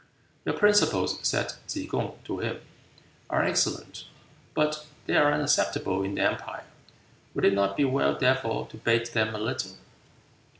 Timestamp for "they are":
5.05-5.31